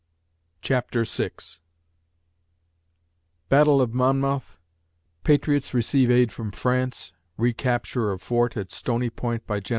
CHAPTER 0.63 1.03
VI 1.03 1.29
BATTLE 3.49 3.81
OF 3.81 3.93
MONMOUTH 3.93 4.59
PATRIOTS 5.23 5.75
RECEIVE 5.75 6.09
AID 6.09 6.31
FROM 6.31 6.49
FRANCE 6.51 7.13
RECAPTURE 7.37 8.09
OF 8.11 8.19
FORT 8.19 8.57
AT 8.57 8.71
STONY 8.71 9.11
POINT 9.11 9.45
BY 9.45 9.59
GEN. 9.59 9.69